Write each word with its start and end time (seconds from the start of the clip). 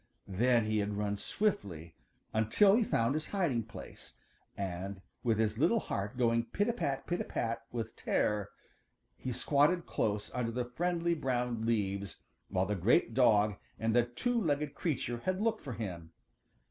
Then 0.27 0.65
he 0.65 0.79
had 0.79 0.97
run 0.97 1.15
swiftly 1.15 1.93
until 2.33 2.73
he 2.73 2.83
found 2.83 3.13
this 3.13 3.27
hiding 3.27 3.61
place, 3.61 4.15
and, 4.57 4.99
with 5.21 5.37
his 5.37 5.59
little 5.59 5.79
heart 5.79 6.17
going 6.17 6.45
pit 6.45 6.67
a 6.69 6.73
pat, 6.73 7.05
pit 7.05 7.21
a 7.21 7.23
pat 7.23 7.61
with 7.71 7.95
terror, 7.95 8.49
had 9.23 9.35
squatted 9.35 9.85
close 9.85 10.33
under 10.33 10.49
the 10.51 10.65
friendly 10.65 11.13
brown 11.13 11.67
leaves 11.67 12.17
while 12.49 12.65
the 12.65 12.73
great 12.73 13.13
dog 13.13 13.57
and 13.77 13.95
the 13.95 14.03
two 14.03 14.41
legged 14.41 14.73
creature 14.73 15.19
had 15.19 15.39
looked 15.39 15.61
for 15.61 15.73
him. 15.73 16.11